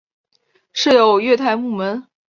[0.73, 2.07] 设有月台幕门。